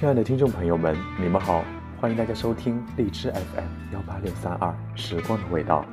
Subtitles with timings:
[0.00, 1.62] 亲爱的听众朋友们，你们好，
[2.00, 5.84] 欢迎大家收听荔枝 FM 幺八六三二时光的味道，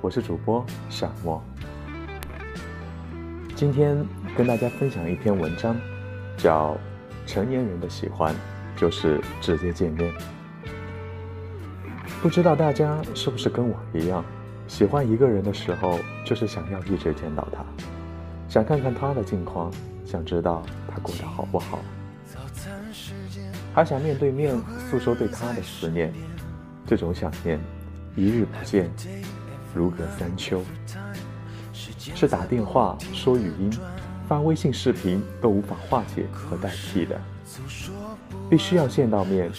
[0.00, 1.38] 我是主播小莫。
[3.54, 4.02] 今天
[4.34, 5.76] 跟大家分享一篇文章，
[6.38, 6.74] 叫
[7.30, 8.34] 《成年人的喜欢
[8.74, 10.10] 就是直接见面》。
[12.22, 14.24] 不知道大家是不是跟我一样，
[14.66, 17.62] 喜欢一个人的时候，就是想要一直见到他，
[18.48, 19.70] 想看看他的近况，
[20.06, 21.78] 想知道他过得好不好。
[23.74, 24.54] 还想面对面
[24.90, 26.12] 诉说对他的思念，
[26.86, 27.58] 这种想念，
[28.14, 28.90] 一日不见，
[29.74, 30.62] 如隔三秋。
[32.14, 33.72] 是打电话、说语音、
[34.28, 37.18] 发微信视频都无法化解和代替的，
[38.50, 39.50] 必须要见到面，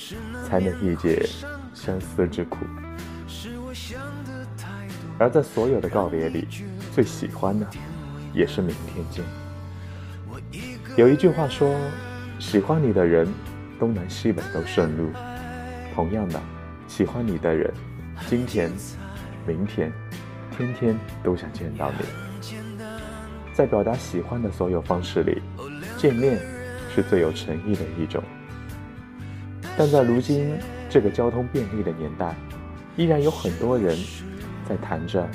[0.47, 1.27] 才能理解
[1.73, 2.59] 相思之苦。
[5.17, 6.47] 而在所有的告别里，
[6.91, 7.65] 最喜欢的，
[8.31, 9.25] 也是明天见。
[10.97, 11.75] 有一句话说，
[12.37, 13.27] 喜欢你的人。
[13.83, 15.11] 东南西北都顺路。
[15.93, 16.39] 同样的，
[16.87, 17.69] 喜欢你的人，
[18.29, 18.71] 今天、
[19.45, 19.91] 明天、
[20.55, 22.55] 天天都想见到你。
[23.53, 25.41] 在表达喜欢的所有方式里，
[25.97, 26.39] 见面
[26.95, 28.23] 是最有诚意的一种。
[29.77, 30.57] 但在如今
[30.89, 32.33] 这个交通便利的年代，
[32.95, 33.97] 依然有很多人
[34.63, 35.27] 在谈着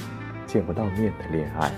[0.46, 1.70] 见不到面的恋爱。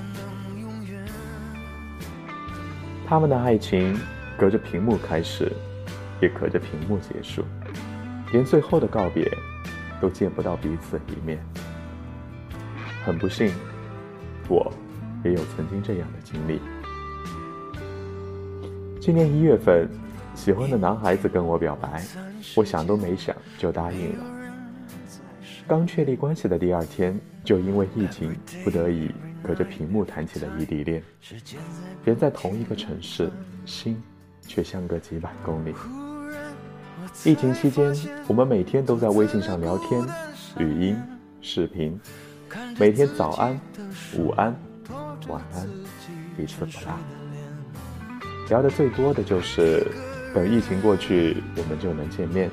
[3.08, 3.98] 他们的爱情
[4.38, 5.50] 隔着屏幕开始。
[6.20, 7.44] 也隔着屏幕结束，
[8.32, 9.30] 连最后的告别
[10.00, 11.38] 都见不到彼此一面。
[13.04, 13.52] 很不幸，
[14.48, 14.72] 我
[15.24, 16.60] 也有曾经这样的经历。
[19.00, 19.88] 今年一月份，
[20.34, 22.04] 喜欢的男孩子跟我表白，
[22.54, 24.24] 我想都没想就答应了。
[25.66, 29.10] 刚确立关系的第二天，就因为疫情，不得已
[29.42, 31.02] 隔着屏幕谈起了异地恋。
[32.04, 33.30] 人在同一个城市，
[33.64, 34.02] 心
[34.42, 35.72] 却相隔几百公里。
[37.24, 37.94] 疫情期间，
[38.26, 40.02] 我们每天都在微信上聊天，
[40.58, 40.96] 语音、
[41.40, 41.98] 视频，
[42.78, 43.58] 每天早安、
[44.16, 44.54] 午安、
[45.28, 45.68] 晚安，
[46.38, 46.96] 一次不落。
[48.48, 49.86] 聊的最多的就是
[50.34, 52.50] 等疫情过去，我们就能见面。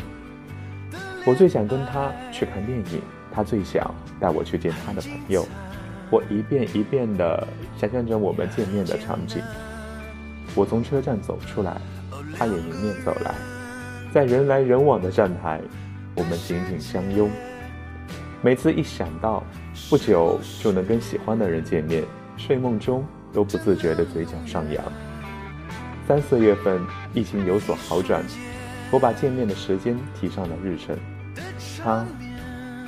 [1.26, 5.46] 我最想跟他去看电影，他最想带我去见他的朋友。
[6.10, 7.48] 我一遍一遍地
[7.78, 9.42] 想象着我们见面的场景。
[10.56, 11.82] 我从车站走出来，
[12.38, 13.36] 他也迎面走来。
[14.14, 15.62] 在人来人往的站台，
[16.16, 17.30] 我们紧紧相拥。
[18.42, 19.44] 每次一想到
[19.90, 22.04] 不久就能跟喜欢的人见面，
[22.38, 24.84] 睡梦中都不自觉的嘴角上扬。
[26.08, 26.82] 三四月份
[27.14, 28.24] 疫情有所好转，
[28.92, 30.98] 我把见面的时间提上了日程，
[31.84, 32.06] 他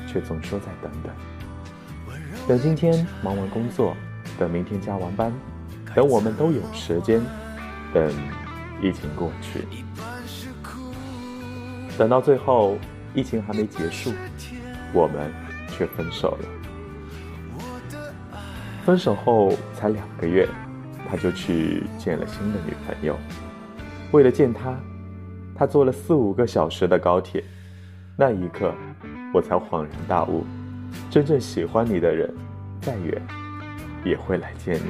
[0.07, 1.11] 却总说再等等。
[2.47, 3.95] 等今天忙完工作，
[4.37, 5.33] 等明天加完班，
[5.93, 7.21] 等我们都有时间，
[7.93, 8.09] 等
[8.81, 9.65] 疫情过去。
[11.99, 12.77] 等到最后，
[13.13, 14.13] 疫情还没结束，
[14.93, 15.29] 我们
[15.67, 16.47] 却分手了。
[18.85, 20.47] 分手后才两个月，
[21.09, 23.17] 他就去见了新的女朋友。
[24.13, 24.79] 为了见她，
[25.53, 27.43] 他坐了四五个小时的高铁。
[28.15, 28.73] 那一刻，
[29.33, 30.45] 我才恍然大悟：
[31.09, 32.33] 真正喜欢你的人，
[32.79, 33.21] 再远
[34.05, 34.89] 也会来见你。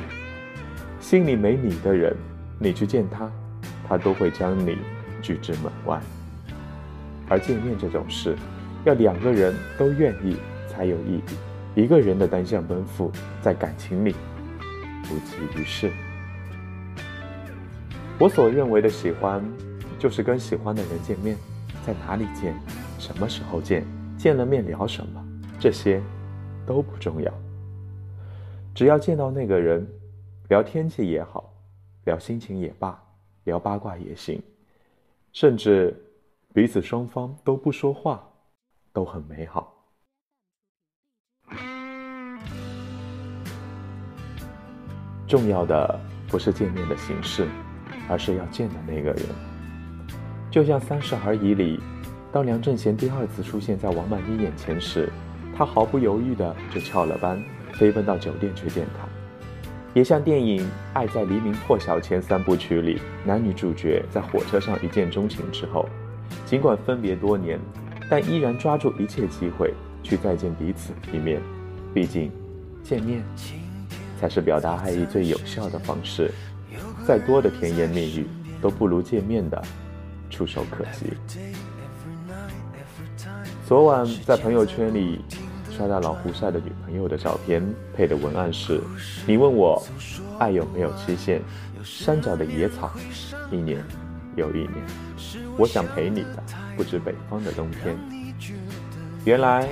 [1.00, 2.16] 心里没你的人，
[2.59, 3.28] 你去见他，
[3.88, 4.78] 他都会将你
[5.24, 6.00] 拒之门外。
[7.29, 8.35] 而见面这种事，
[8.84, 10.35] 要两个人都愿意
[10.67, 11.81] 才有意义。
[11.81, 14.16] 一个人的单向奔赴，在感情里
[15.03, 15.91] 无济于事。
[18.17, 19.44] 我所认为的喜欢，
[20.00, 21.38] 就是跟喜欢的人见面，
[21.85, 22.53] 在哪里见，
[22.97, 23.85] 什么时候见，
[24.17, 25.23] 见了面聊什么，
[25.59, 26.01] 这些
[26.66, 27.31] 都不重要。
[28.73, 29.88] 只要见到那个人，
[30.47, 31.53] 聊天气也好，
[32.06, 33.00] 聊心情也罢，
[33.44, 34.41] 聊八卦也行，
[35.31, 35.96] 甚至。
[36.51, 38.27] 彼此双方都不说话，
[38.91, 39.71] 都很美好。
[45.28, 47.47] 重要的不是见面的形式，
[48.09, 49.23] 而是要见的那个人。
[50.49, 51.79] 就像《三十而已》里，
[52.31, 55.07] 当梁正贤第二次出现在王曼妮眼前时，
[55.55, 57.40] 他毫不犹豫的就翘了班，
[57.73, 59.07] 飞奔到酒店去见她。
[59.93, 60.63] 也像电影
[60.93, 65.87] 《爱在黎明破晓前》三部曲里，男女主角在火车上一见钟情之后。
[66.49, 67.59] 尽管分别多年，
[68.09, 71.40] 但依然抓住一切机会去再见彼此一面。
[71.93, 72.31] 毕竟，
[72.81, 73.23] 见面
[74.19, 76.31] 才是表达爱意最有效的方式。
[77.05, 78.25] 再多的甜言蜜语，
[78.59, 79.61] 都不如见面的
[80.31, 81.13] 触手可及。
[83.67, 85.22] 昨晚在朋友圈里
[85.69, 87.63] 刷到老胡晒的女朋友的照片，
[87.95, 88.81] 配的文案是
[89.28, 89.79] ：“你问我
[90.40, 91.43] 爱有没有期限？
[91.84, 92.90] 山脚的野草，
[93.52, 93.85] 一年。”
[94.35, 94.73] 又一年，
[95.59, 96.41] 我想陪你的
[96.78, 97.94] 不止北方的冬天。
[99.26, 99.67] 原来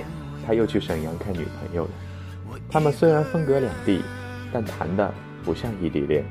[0.46, 1.90] 他又去沈阳看女朋友了。
[2.70, 4.02] 他们虽然分隔两地，
[4.52, 5.10] 但谈的
[5.42, 6.26] 不像异地恋。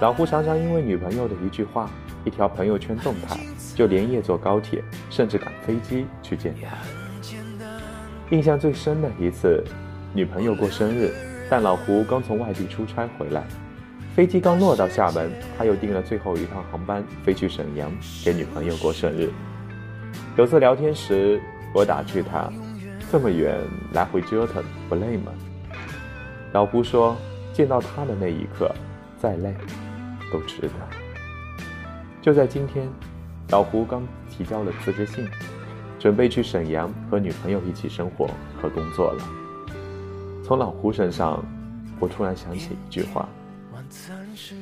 [0.00, 1.88] 老胡常常因为女朋友的一句话、
[2.24, 3.38] 一条朋友圈动态，
[3.76, 6.76] 就连夜坐高铁，甚至赶飞机去见她。
[8.34, 9.62] 印象最深的一次，
[10.12, 11.12] 女朋友过生日，
[11.48, 13.44] 但老胡刚从外地出差回来。
[14.14, 17.90] 飞机刚落到厦门，他又订了最后一趟航班飞去沈阳
[18.24, 19.30] 给女朋友过生日。
[20.36, 21.40] 有次聊天时，
[21.72, 22.52] 我打趣他
[23.10, 23.56] ：“这么远
[23.92, 25.32] 来回折腾，不累吗？”
[26.52, 27.16] 老胡说
[27.54, 28.74] ：“见到他的那一刻，
[29.16, 29.54] 再累
[30.32, 30.70] 都值得。”
[32.20, 32.88] 就在今天，
[33.50, 35.24] 老胡刚提交了辞职信，
[36.00, 38.28] 准备去沈阳和女朋友一起生活
[38.60, 39.24] 和工作了。
[40.44, 41.42] 从老胡身上，
[42.00, 43.28] 我突然想起一句话。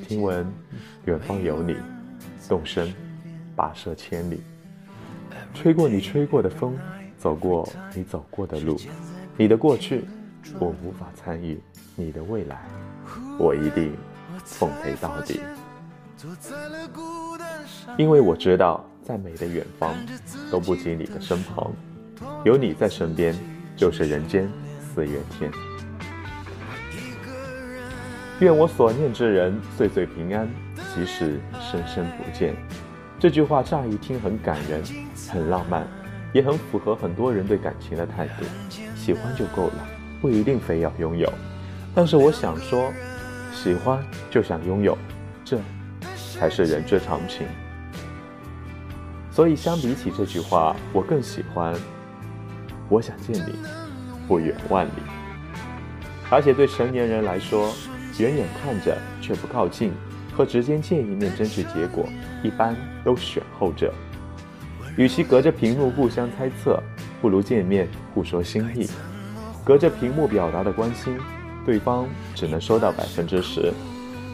[0.06, 0.46] 听闻
[1.04, 1.76] 远方有你，
[2.48, 2.92] 动身
[3.56, 4.40] 跋涉千里，
[5.54, 6.76] 吹过你吹过的风，
[7.18, 8.76] 走过你走过的路。
[9.36, 10.04] 你的过去
[10.58, 11.60] 我无法参与，
[11.94, 12.62] 你的未来
[13.38, 13.94] 我一定
[14.44, 15.40] 奉陪到底。
[17.96, 19.94] 因为我知道，再美的远方
[20.50, 21.70] 都不及你的身旁，
[22.44, 23.34] 有你在身边，
[23.76, 24.50] 就是人间
[24.94, 25.67] 四月天。
[28.40, 30.48] 愿我所念之人岁岁平安，
[30.94, 32.54] 即使生生不见。
[33.18, 34.80] 这句话乍一听很感人，
[35.28, 35.84] 很浪漫，
[36.32, 38.44] 也很符合很多人对感情的态度。
[38.94, 39.88] 喜欢就够了，
[40.20, 41.28] 不一定非要拥有。
[41.92, 42.92] 但是我想说，
[43.52, 44.00] 喜欢
[44.30, 44.96] 就想拥有，
[45.44, 45.58] 这
[46.38, 47.44] 才是人之常情。
[49.32, 51.74] 所以相比起这句话，我更喜欢
[52.88, 53.56] “我想见你，
[54.28, 54.90] 不远万里”。
[56.30, 57.72] 而且对成年人来说，
[58.18, 59.92] 远远看着却不靠近，
[60.32, 62.04] 和直接见一面争取结果，
[62.42, 63.92] 一般都选后者。
[64.96, 66.82] 与其隔着屏幕互相猜测，
[67.20, 68.88] 不如见面互说心意。
[69.64, 71.16] 隔着屏幕表达的关心，
[71.64, 73.72] 对方只能收到百分之十；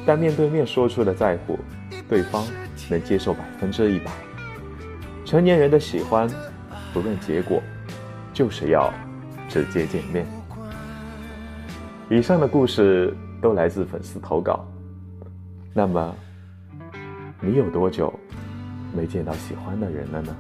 [0.06, 1.58] 但面对面说出的在乎，
[2.08, 2.46] 对方
[2.88, 4.10] 能接受百分之一百。
[5.26, 6.26] 成年人的喜欢，
[6.94, 7.62] 不论结果，
[8.32, 8.90] 就是要
[9.48, 10.26] 直接见面。
[12.08, 13.14] 以上的故事。
[13.44, 14.64] 都来自粉丝投稿。
[15.74, 16.14] 那么，
[17.42, 18.10] 你有多久
[18.96, 20.34] 没见到喜欢的人了呢？